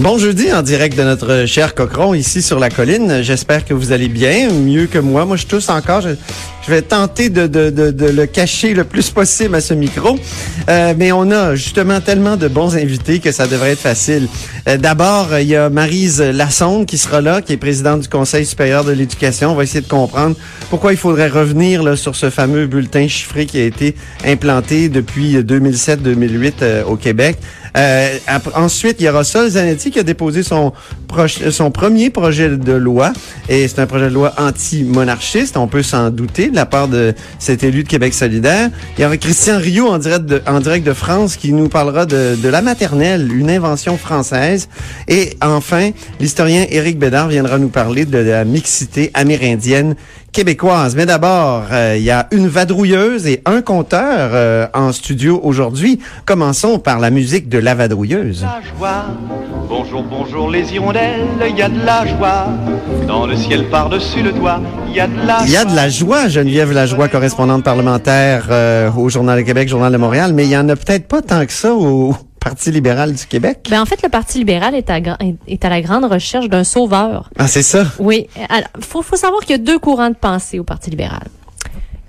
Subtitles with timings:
[0.00, 3.22] Bon jeudi en direct de notre cher Cochron ici sur la colline.
[3.22, 5.24] J'espère que vous allez bien, mieux que moi.
[5.24, 6.00] Moi, je tousse encore.
[6.00, 6.16] Je,
[6.68, 10.18] vais tenter de, le cacher le plus possible à ce micro.
[10.68, 14.26] Euh, mais on a justement tellement de bons invités que ça devrait être facile.
[14.66, 18.46] Euh, D'abord, il y a Marise Lassonde qui sera là, qui est présidente du Conseil
[18.46, 19.52] supérieur de l'éducation.
[19.52, 20.34] On va essayer de comprendre
[20.70, 26.52] pourquoi il faudrait revenir sur ce fameux bulletin chiffré qui a été implanté depuis 2007-2008
[26.62, 27.38] euh, au Québec.
[27.76, 28.18] Euh,
[28.54, 30.72] ensuite, il y aura Sol Zanetti qui a déposé son,
[31.50, 33.12] son premier projet de loi.
[33.48, 37.14] Et c'est un projet de loi anti-monarchiste, on peut s'en douter, de la part de
[37.38, 38.70] cet élu de Québec solidaire.
[38.96, 42.06] Il y aura Christian Rio en direct de, en direct de France qui nous parlera
[42.06, 44.68] de, de la maternelle, une invention française.
[45.08, 49.96] Et enfin, l'historien Éric Bédard viendra nous parler de la mixité amérindienne
[50.34, 50.96] québécoise.
[50.96, 56.00] Mais d'abord, euh, il y a une vadrouilleuse et un conteur euh, en studio aujourd'hui.
[56.26, 58.42] Commençons par la musique de la vadrouilleuse.
[58.42, 59.04] La joie.
[59.68, 62.48] Bonjour, bonjour les hirondelles, il y a de la joie.
[63.06, 65.74] Dans le ciel par-dessus le toit, il y a de la Il y a de
[65.74, 70.44] la joie, Geneviève Lajoie, correspondante parlementaire euh, au Journal de Québec, Journal de Montréal, mais
[70.44, 73.68] il y en a peut-être pas tant que ça au Parti libéral du Québec?
[73.70, 75.00] Ben en fait, le Parti libéral est à,
[75.46, 77.30] est à la grande recherche d'un sauveur.
[77.38, 77.86] Ah, c'est ça?
[77.98, 78.28] Oui.
[78.50, 81.26] Alors, faut, faut savoir qu'il y a deux courants de pensée au Parti libéral.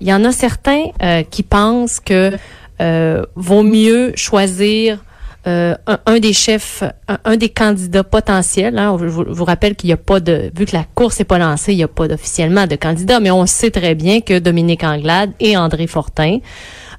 [0.02, 2.34] Il y en a certains euh, qui pensent que
[2.82, 5.00] euh, vaut mieux choisir
[5.48, 8.78] euh, un, un, des chefs, un, un, des candidats potentiels.
[8.78, 8.98] Hein.
[9.00, 11.26] Je, vous, je, vous, rappelle qu'il n'y a pas de, vu que la course n'est
[11.26, 14.38] pas lancée, il n'y a pas officiellement de candidat, mais on sait très bien que
[14.40, 16.40] Dominique Anglade et André Fortin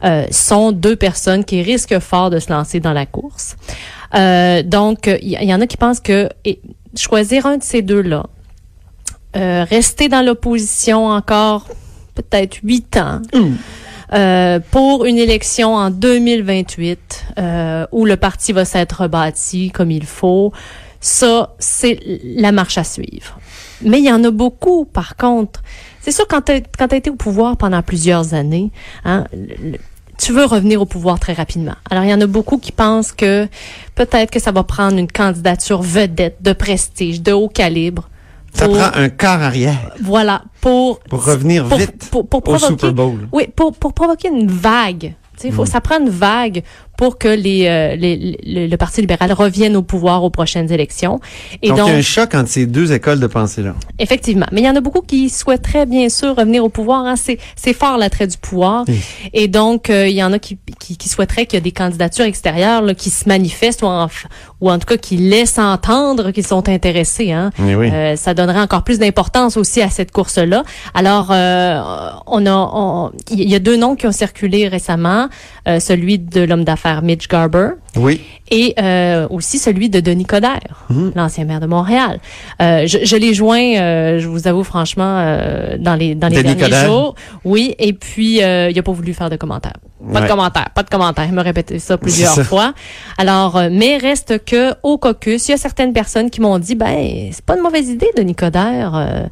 [0.07, 3.57] euh, sont deux personnes qui risquent fort de se lancer dans la course.
[4.15, 6.61] Euh, donc, il y, y, en a qui pensent que et,
[6.97, 8.27] choisir un de ces deux-là,
[9.37, 11.67] euh, rester dans l'opposition encore
[12.15, 13.21] peut-être huit ans.
[13.35, 13.55] Mmh.
[14.13, 20.07] Euh, pour une élection en 2028 euh, où le parti va s'être rebâti comme il
[20.07, 20.53] faut.
[21.01, 23.39] Ça, c'est la marche à suivre.
[23.83, 25.61] Mais il y en a beaucoup, par contre.
[26.01, 28.71] C'est sûr, quand tu as été au pouvoir pendant plusieurs années,
[29.05, 29.79] hein, le,
[30.19, 31.75] tu veux revenir au pouvoir très rapidement.
[31.91, 33.49] Alors, il y en a beaucoup qui pensent que
[33.95, 38.09] peut-être que ça va prendre une candidature vedette, de prestige, de haut calibre,
[38.53, 39.91] ça prend un quart arrière.
[40.03, 43.29] Voilà, pour pour revenir pour, vite pour, pour, au Super Bowl.
[43.33, 45.15] Oui, pour pour provoquer une vague.
[45.53, 45.67] Faut, mm.
[45.67, 46.63] ça prend une vague
[46.97, 51.21] pour que les, euh, les, les, le Parti libéral revienne au pouvoir aux prochaines élections.
[51.63, 53.75] Et donc, donc il y a un choc entre ces deux écoles de pensée-là.
[53.99, 54.47] Effectivement.
[54.53, 57.05] Mais il y en a beaucoup qui souhaiteraient bien sûr revenir au pouvoir.
[57.05, 57.17] Hein.
[57.17, 58.85] C'est, c'est fort l'attrait du pouvoir.
[58.89, 59.01] Oui.
[59.33, 61.73] Et donc, euh, il y en a qui, qui, qui souhaiteraient qu'il y ait des
[61.73, 64.09] candidatures extérieures là, qui se manifestent ou en,
[64.61, 67.33] ou en tout cas qui laissent entendre qu'ils sont intéressés.
[67.33, 67.51] Hein.
[67.59, 67.91] Oui.
[67.93, 70.63] Euh, ça donnerait encore plus d'importance aussi à cette course-là.
[70.95, 71.81] Alors, euh,
[72.27, 75.29] on a, il y a deux noms qui ont circulé récemment.
[75.69, 77.71] Euh, celui de l'homme d'affaires Mitch Garber.
[77.97, 78.21] Oui.
[78.51, 81.09] Et euh, aussi celui de Denis Coderre, mmh.
[81.17, 82.21] l'ancien maire de Montréal.
[82.63, 86.37] Euh, je, je l'ai joint, euh, je vous avoue franchement, euh, dans les dans les
[86.43, 86.87] Denis derniers Coderre.
[86.87, 87.15] jours.
[87.45, 87.75] Oui.
[87.79, 89.77] Et puis euh, il a pas voulu faire de commentaires.
[90.13, 90.27] Pas Ouais.
[90.27, 91.27] de commentaires, pas de commentaires.
[91.29, 92.45] Il m'a répété ça plusieurs ça.
[92.45, 92.75] fois.
[93.19, 96.75] Alors, euh, mais reste que au caucus, il y a certaines personnes qui m'ont dit,
[96.77, 98.95] ben c'est pas une mauvaise idée, Denis Coderre.
[98.95, 99.27] euh,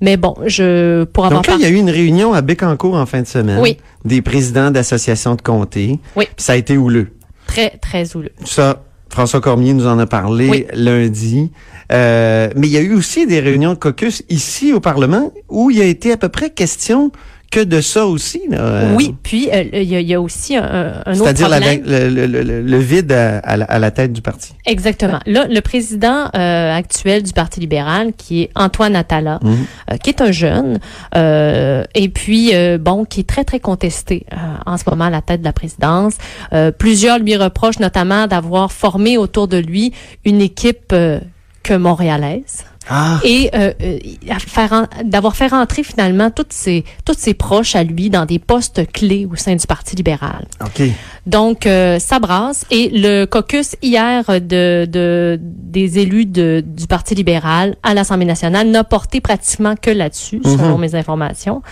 [0.00, 2.94] mais bon, je pour avoir Donc là, il y a eu une réunion à Bécancour
[2.94, 3.60] en fin de semaine.
[3.60, 3.76] Oui.
[4.04, 5.98] Des présidents d'associations de comtés.
[6.16, 6.26] Oui.
[6.36, 7.08] Ça a été houleux.
[7.46, 8.30] très très houleux.
[8.44, 10.66] Ça, François Cormier nous en a parlé Oui.
[10.72, 11.50] lundi.
[11.92, 15.70] Euh, mais il y a eu aussi des réunions de caucus ici au Parlement où
[15.72, 17.10] il a été à peu près question
[17.50, 18.42] que de ça aussi.
[18.48, 18.58] là.
[18.60, 21.48] Euh, Oui, puis euh, il y, a- il y a aussi un, un autre C'est-à-dire
[21.84, 24.52] le, le- le- le vide à, à la, à la tête du parti.
[24.66, 25.18] Exactement.
[25.26, 29.56] Là, le président euh, actuel du Parti libéral, qui est Antoine Attala, Mhm.
[29.90, 30.78] euh, qui est un jeune,
[31.16, 34.36] euh, et puis euh, bon, qui est très très contesté euh,
[34.66, 36.14] en ce moment à la tête de la présidence.
[36.52, 39.92] Euh, plusieurs lui reprochent notamment d'avoir formé autour de lui
[40.24, 41.18] une équipe euh,
[41.62, 42.64] que montréalaise.
[42.92, 43.20] Ah.
[43.22, 43.98] et euh, euh,
[44.40, 48.90] faire d'avoir fait rentrer finalement toutes ses toutes ses proches à lui dans des postes
[48.92, 50.46] clés au sein du Parti libéral.
[50.60, 50.82] OK.
[51.26, 57.14] Donc euh, ça brasse et le caucus hier de, de des élus de, du Parti
[57.14, 61.62] libéral à l'Assemblée nationale n'a porté pratiquement que là-dessus selon mes informations.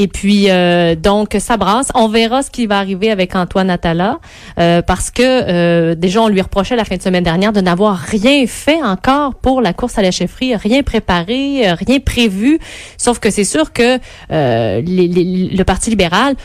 [0.00, 4.20] Et puis euh, donc ça brasse, on verra ce qui va arriver avec Antoine Attala
[4.60, 7.96] euh, parce que euh, déjà on lui reprochait la fin de semaine dernière de n'avoir
[7.96, 12.60] rien fait encore pour la course à la chefferie, rien préparé, euh, rien prévu.
[12.96, 13.98] Sauf que c'est sûr que
[14.30, 16.36] le Parti libéral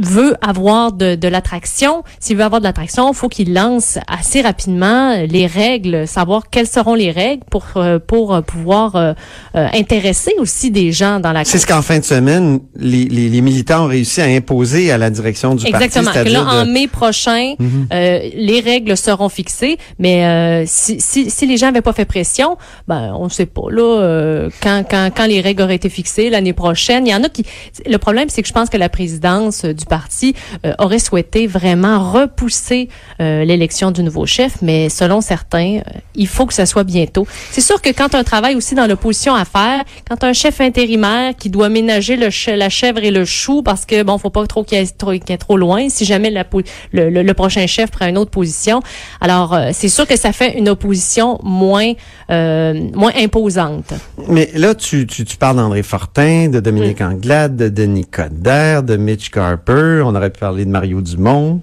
[0.00, 4.40] veut avoir de, de l'attraction, s'il veut avoir de l'attraction, il faut qu'il lance assez
[4.42, 9.12] rapidement les règles, savoir quelles seront les règles pour euh, pour euh, pouvoir euh,
[9.56, 13.28] euh, intéresser aussi des gens dans la C'est ce qu'en fin de semaine, les, les,
[13.28, 16.04] les militants ont réussi à imposer à la direction du Exactement.
[16.12, 16.24] parti.
[16.28, 17.54] Que là, en de- mai prochain,
[17.92, 22.04] euh, les règles seront fixées, mais euh, si, si, si les gens n'avaient pas fait
[22.04, 22.56] pression,
[22.86, 23.62] ben on ne sait pas.
[23.70, 27.22] Là, euh, quand, quand, quand les règles auraient été fixées l'année prochaine, il y en
[27.24, 27.44] a qui.
[27.86, 32.12] Le problème, c'est que je pense que la présidence du parti euh, aurait souhaité vraiment
[32.12, 32.88] repousser
[33.20, 37.26] euh, l'élection du nouveau chef, mais selon certains, euh, il faut que ça soit bientôt.
[37.50, 41.34] C'est sûr que quand un travail aussi dans l'opposition à faire, quand un chef intérimaire
[41.36, 44.62] qui doit ménager le la chèvre et le chou parce que bon, faut pas trop
[44.62, 46.44] qu'il y ait trop, ait trop loin, si jamais la
[46.92, 48.80] le, le- le prochain chef prend une autre position.
[49.20, 51.92] Alors c'est sûr que ça fait une opposition moins
[52.30, 53.92] moins imposante.
[54.28, 58.96] Mais là, tu, tu, tu parles d'André Fortin, de Dominique Anglade, de Denis Coderre, de
[58.96, 59.77] Mitch Carper.
[59.78, 61.60] On aurait pu parler de Mario Dumont,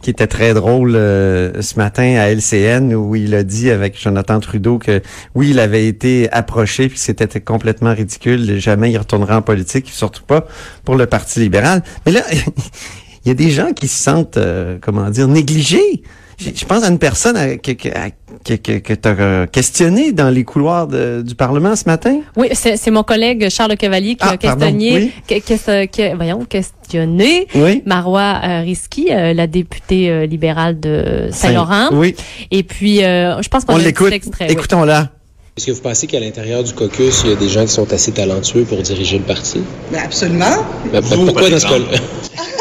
[0.00, 4.38] qui était très drôle euh, ce matin à LCN, où il a dit avec Jonathan
[4.38, 5.02] Trudeau que
[5.34, 8.58] oui, il avait été approché, puis c'était complètement ridicule.
[8.58, 10.46] Jamais il retournera en politique, surtout pas
[10.84, 11.82] pour le Parti libéral.
[12.04, 12.22] Mais là,
[13.24, 16.02] il y a des gens qui se sentent, euh, comment dire, négligés.
[16.38, 18.10] Je pense à une personne que, que, à-
[18.44, 22.20] que, que, que tu as questionné dans les couloirs de- du Parlement ce matin?
[22.36, 25.12] Oui, c'est mon collègue Charles Cavalier qui Ah, a pardon, questionné, oui.
[25.26, 27.82] que- que- que- voyons, questionné Oui.
[27.86, 31.88] Marois euh, Risky, euh, la députée euh, libérale de Saint-Laurent.
[31.92, 32.14] Oui.
[32.50, 34.40] Et puis, euh, je pense qu'on On a un petit l'écoute.
[34.48, 35.10] Écoutons-la.
[35.56, 37.90] Est-ce que vous pensez qu'à l'intérieur du caucus, il y a des gens qui sont
[37.90, 39.62] assez talentueux pour diriger le parti?
[39.90, 40.44] Ben, absolument.
[40.92, 41.86] Ben, ben, pourquoi dans ce cas-là?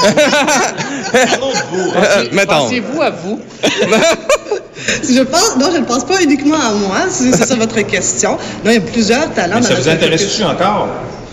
[2.31, 2.53] Mettons.
[2.53, 3.39] Pensez-vous à vous?
[5.09, 8.31] je pense, non, je ne pense pas uniquement à moi, si c'est ça votre question.
[8.63, 10.87] Non, il y a plusieurs talents Mais ça dans vous intéresse-tu encore?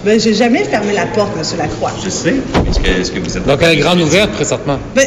[0.04, 1.58] Ben, j'ai jamais fermé la porte, M.
[1.58, 1.92] Lacroix.
[2.04, 2.34] Je sais.
[2.68, 3.46] Est-ce que, est-ce que vous êtes...
[3.46, 4.78] Donc, elle est grande ouverte présentement.
[4.96, 5.06] Ben,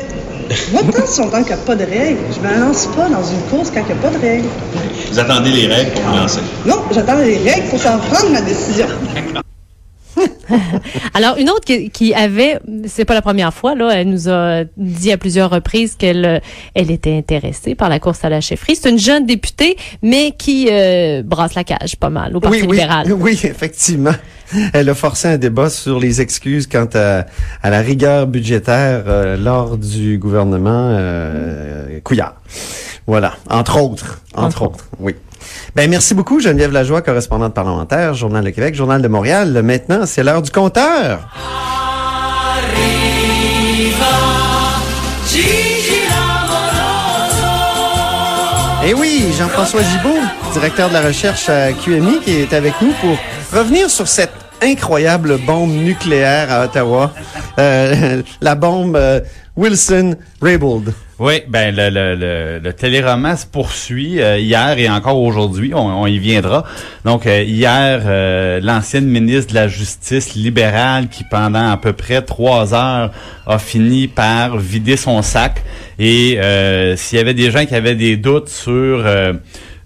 [0.72, 3.24] moi, tant si longtemps qu'il n'y a pas de règles, je me lance pas dans
[3.24, 4.48] une course quand il n'y a pas de règles.
[5.12, 6.40] Vous attendez les règles pour vous lancer.
[6.66, 8.88] Non, j'attends les règles pour s'en prendre ma décision.
[11.14, 14.64] Alors, une autre qui, qui avait, c'est pas la première fois, là, elle nous a
[14.78, 16.40] dit à plusieurs reprises qu'elle euh,
[16.74, 18.76] elle était intéressée par la course à la chefferie.
[18.76, 22.80] C'est une jeune députée, mais qui euh, brasse la cage pas mal au Parti oui,
[23.06, 24.16] oui, oui, effectivement.
[24.74, 27.26] Elle a forcé un débat sur les excuses quant à,
[27.64, 32.36] à la rigueur budgétaire euh, lors du gouvernement euh, Couillard.
[33.08, 35.16] Voilà, entre autres, entre, Entre autres, oui.
[35.76, 39.62] Ben merci beaucoup Geneviève Lajoie, correspondante parlementaire, Journal de Québec, Journal de Montréal.
[39.64, 41.28] Maintenant, c'est l'heure du compteur.
[48.84, 50.20] Et Eh oui, Jean-François Gibault,
[50.54, 53.18] directeur de la recherche à QMI, qui est avec nous pour
[53.60, 57.14] revenir sur cette incroyable bombe nucléaire à Ottawa,
[57.58, 59.22] Euh, la bombe euh,
[59.56, 60.94] Wilson-Raybould.
[61.18, 66.06] Oui, ben le, le, le, le téléroman se poursuit euh, hier et encore aujourd'hui, on,
[66.08, 66.66] y viendra.
[67.06, 72.22] Donc euh, hier, euh, l'ancienne ministre de la Justice libérale qui pendant à peu près
[72.22, 73.12] trois heures
[73.48, 75.64] a fini par vider son sac.
[76.00, 76.38] Et
[76.98, 79.06] s'il y avait des gens qui avaient des doutes sur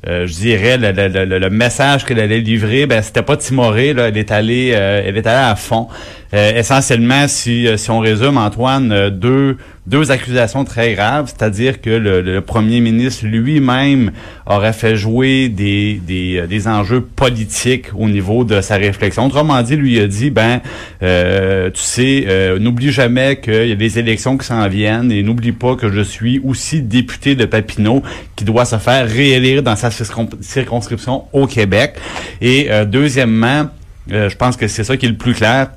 [0.08, 3.94] euh, je dirais le, le, le, le message qu'elle allait livrer, ben c'était pas timoré,
[3.94, 5.88] là, elle est allée, euh, elle est allée à fond.
[6.34, 9.58] Euh, essentiellement, si, euh, si on résume, Antoine, euh, deux
[9.88, 14.12] deux accusations très graves, c'est-à-dire que le, premier ministre lui-même
[14.46, 19.26] aurait fait jouer des, des, des enjeux politiques au niveau de sa réflexion.
[19.26, 20.62] Autrement dit, lui a dit, ben,
[21.00, 25.76] tu sais, n'oublie jamais qu'il y a des élections qui s'en viennent et n'oublie pas
[25.76, 28.04] que je suis aussi député de Papineau
[28.36, 31.96] qui doit se faire réélire dans sa circon- circonscription au Québec.
[32.42, 33.70] Et deuxièmement,
[34.08, 35.70] je pense que c'est ça qui est le plus clair,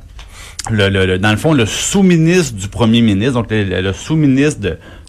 [0.70, 4.60] le, le- le- dans le fond, le sous-ministre du premier ministre, donc le, le sous-ministre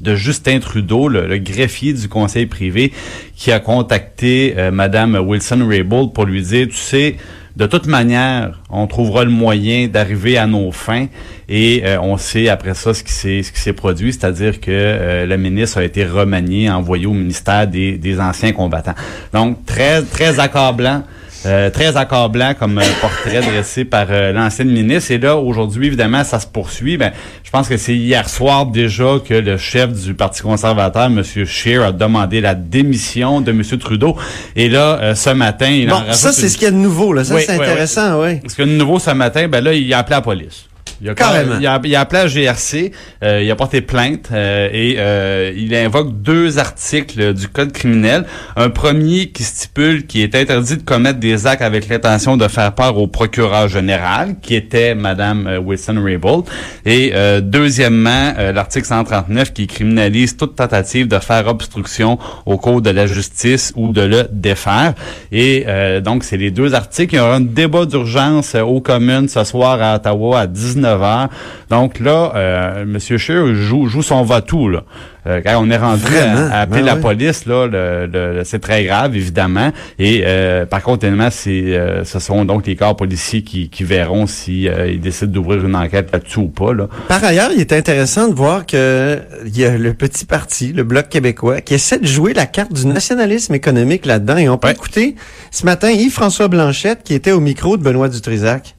[0.01, 2.91] de, Justin Trudeau, le, greffier du conseil privé,
[3.35, 7.17] qui a contacté euh, Madame Wilson-Raybould pour lui dire, tu sais,
[7.55, 11.05] de toute manière, on trouvera le moyen d'arriver à nos fins
[11.47, 14.71] et euh, on sait après ça ce qui s'est ce qui s'est produit, c'est-à-dire que
[14.71, 18.95] euh, le ministre a été remanié, envoyé au ministère des, des anciens combattants.
[19.33, 21.03] Donc très très accablant
[21.45, 25.11] Euh, très accablant comme euh, portrait dressé par euh, l'ancienne ministre.
[25.11, 26.95] Et là, aujourd'hui, évidemment, ça se poursuit.
[26.97, 27.11] Ben,
[27.43, 31.21] je pense que c'est hier soir déjà que le chef du Parti conservateur, M.
[31.23, 33.61] Scheer, a demandé la démission de M.
[33.79, 34.15] Trudeau.
[34.55, 36.75] Et là, euh, ce matin, il Bon, ça, c'est une- ce qu'il y a de
[36.77, 37.23] nouveau, là.
[37.23, 38.39] Ça, Oui, c'est oui, intéressant, oui.
[38.41, 40.65] Parce que de nouveau, ce matin, ben là, il a appelé la police.
[41.03, 41.57] Il a, Carrément.
[41.59, 42.91] Il a, il a appelé la GRC,
[43.23, 48.23] euh, il a porté plainte euh, et euh, il invoque deux articles du code criminel.
[48.55, 52.73] Un premier qui stipule qu'il est interdit de commettre des actes avec l'intention de faire
[52.73, 56.45] peur au procureur général, qui était Madame euh, Wilson-Raybould.
[56.85, 62.81] Et euh, deuxièmement, euh, l'article 139 qui criminalise toute tentative de faire obstruction au cours
[62.81, 64.93] de la justice ou de le défaire.
[65.31, 67.15] Et euh, donc, c'est les deux articles.
[67.15, 70.47] Il y aura un débat d'urgence aux communes ce soir à Ottawa à
[70.97, 71.29] 19h.
[71.69, 72.99] Donc là, euh, M.
[72.99, 74.69] Scheer joue, joue son va-tout.
[74.69, 74.83] Là.
[75.25, 76.49] Euh, quand on est rendu Vraiment?
[76.51, 77.01] à, à appeler Ben la oui.
[77.01, 79.71] police, là, le, le- c'est très grave, évidemment.
[79.97, 83.85] Et euh, par contre, évidemment, c'est, euh, ce sont donc les corps policiers qui, qui
[83.85, 86.73] verront si euh, ils décident d'ouvrir une enquête là-dessus ou pas.
[86.73, 86.87] Là.
[87.07, 90.83] Par ailleurs, il est intéressant de voir que il y a le petit parti, le
[90.83, 94.35] Bloc québécois, qui essaie de jouer la carte du nationalisme économique là-dedans.
[94.37, 95.15] Et on peut écouter
[95.51, 98.75] ce matin Yves-François Blanchette qui était au micro de Benoît Dutrisac.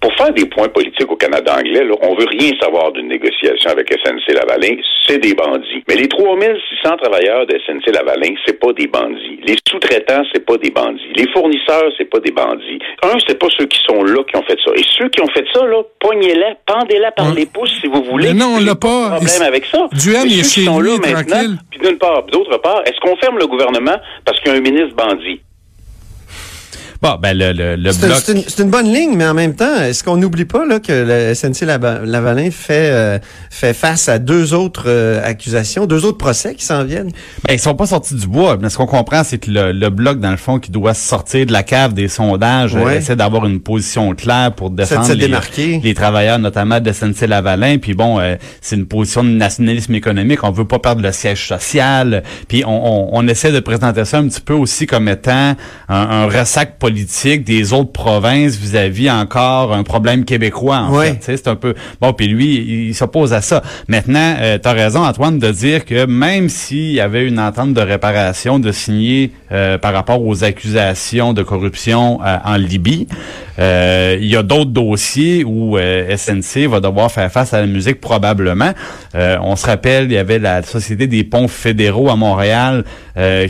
[0.00, 3.70] Pour faire des points politiques au Canada anglais, là, on veut rien savoir d'une négociation
[3.70, 4.76] avec SNC Lavalin,
[5.06, 5.84] c'est des bandits.
[5.88, 9.38] Mais les 3600 travailleurs de SNC Lavalin, c'est pas des bandits.
[9.44, 11.12] Les sous-traitants, c'est pas des bandits.
[11.16, 12.78] Les fournisseurs, c'est pas des bandits.
[13.02, 14.72] Un, c'est pas ceux qui sont là qui ont fait ça.
[14.74, 18.28] Et ceux qui ont fait ça, là, pognez-les, pendez-les par les pouces si vous voulez.
[18.28, 19.16] Mais non, on l'a de pas.
[19.16, 19.86] problème avec ça.
[19.92, 23.16] Est ceux chez qui sont lui, là maintenant, puis d'une part, d'autre part, est-ce qu'on
[23.16, 25.40] ferme le gouvernement parce qu'il y a un ministre bandit?
[27.02, 28.18] Bon, ben le, le, le bloc.
[28.46, 31.34] c'est une, bonne ligne, mais en même temps, est-ce qu'on n'oublie pas là, que le
[31.34, 36.54] SNC Lava- Lavalin fait, euh, fait face à deux autres euh, accusations, deux autres procès
[36.54, 37.10] qui s'en viennent?
[37.48, 38.58] Ben, ils sont pas sortis du bois.
[38.60, 41.46] Mais ce qu'on comprend, c'est que le, le bloc, dans le fond, qui doit sortir
[41.46, 42.82] de la cave des sondages, Ouais.
[42.84, 47.78] euh, essaie d'avoir une position claire pour défendre les, les travailleurs, notamment de SNC Lavalin.
[47.78, 50.44] Puis bon, euh, c'est une position de nationalisme économique.
[50.44, 52.22] On veut pas perdre le siège social.
[52.46, 55.54] Puis on, on, on essaie de présenter ça un petit peu aussi comme étant
[55.88, 60.78] un, un ressac politique des autres provinces vis-à-vis encore un problème québécois.
[60.88, 61.18] En fait.
[61.20, 62.12] C'est un peu bon.
[62.12, 63.62] Puis lui, il, il s'oppose à ça.
[63.88, 67.72] Maintenant, euh, tu as raison, Antoine, de dire que même s'il y avait une entente
[67.72, 73.06] de réparation de signer euh, par rapport aux accusations de corruption euh, en Libye,
[73.58, 78.72] il y a d'autres dossiers où SNC va devoir faire face à la musique probablement.
[79.12, 82.84] On se rappelle, il y avait la Société des ponts fédéraux à Montréal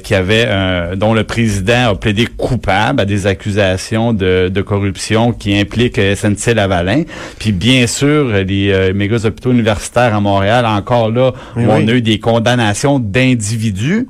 [0.03, 0.49] qui avait
[0.97, 6.15] dont le président a plaidé coupable à des accusations de, de corruption qui impliquent euh,
[6.15, 7.05] SNC Lavalin.
[7.39, 11.91] Puis bien sûr, les euh, méga hôpitaux universitaires à Montréal, encore là, Oui, on oui.
[11.91, 14.07] a eu des condamnations d'individus.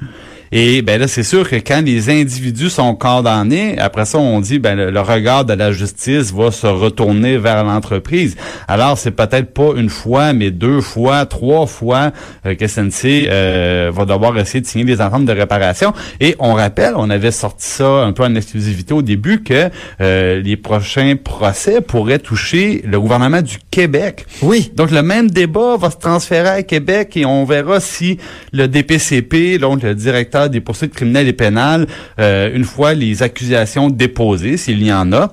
[0.52, 4.59] Et ben là, c'est sûr que quand les individus sont condamnés, après ça, on dit
[4.59, 8.37] ben le, le regard de la justice va se retourner vers l'entreprise.
[8.69, 12.12] Alors, c'est peut-être pas une fois, mais deux fois, trois fois
[12.47, 15.92] euh, que SNC euh, va devoir essayer de signer des ententes de réparation.
[16.21, 20.40] Et on rappelle, on avait sorti ça un peu en exclusivité au début, que euh,
[20.40, 24.26] les prochains procès pourraient toucher le gouvernement du Québec.
[24.42, 24.73] Oui.
[24.75, 28.19] Donc, le même débat va se transférer à Québec et on verra si
[28.52, 31.87] le DPCP, donc le directeur des poursuites criminelles et pénales,
[32.18, 35.32] euh, une fois les accusations déposées, s'il y en a,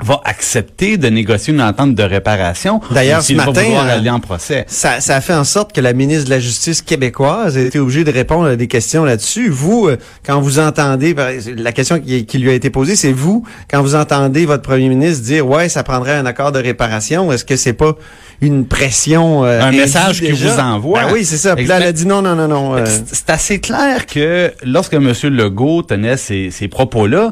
[0.00, 2.80] va accepter de négocier une entente de réparation.
[2.92, 4.64] D'ailleurs, ce va matin, vouloir euh, aller en procès.
[4.68, 7.78] Ça, ça a fait en sorte que la ministre de la Justice québécoise a été
[7.78, 9.48] obligée de répondre à des questions là-dessus.
[9.48, 11.14] Vous, euh, quand vous entendez,
[11.56, 14.88] la question qui, qui lui a été posée, c'est vous, quand vous entendez votre premier
[14.88, 17.96] ministre dire, ouais, ça prendrait un accord de réparation, est-ce que c'est pas
[18.40, 20.54] une pression euh, un message qu'il déjà?
[20.54, 21.04] vous envoie.
[21.04, 21.56] Ben oui, c'est ça.
[21.56, 22.76] Puis là, elle a dit non, non, non, non.
[22.76, 25.12] euh, C'est assez clair que lorsque M.
[25.24, 27.30] Legault tenait ces, ces propos-là,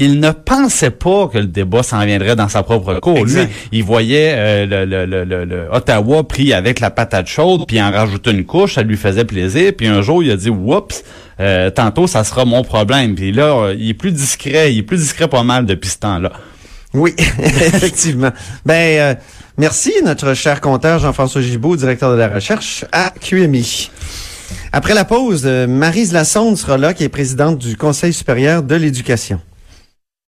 [0.00, 3.24] il ne pensait pas que le débat s'en viendrait dans sa propre cour.
[3.24, 7.64] Lui, il voyait euh, le, le- le- le- le Ottawa pris avec la patate chaude,
[7.66, 9.72] puis en rajoutait une couche, ça lui faisait plaisir.
[9.76, 11.02] Puis un jour, il a dit, oups,
[11.40, 13.16] euh, tantôt, ça sera mon problème.
[13.16, 15.98] Puis là, euh, il est plus discret, il est plus discret pas mal depuis ce
[15.98, 16.30] temps-là.
[16.94, 18.30] Oui, effectivement.
[18.64, 19.14] Ben, euh,
[19.58, 23.90] merci, notre cher compteur Jean-François Gibault, directeur de la recherche à QMI.
[24.72, 28.74] Après la pause, euh, Marise Lassonde sera là, qui est présidente du Conseil supérieur de
[28.74, 29.40] l'éducation.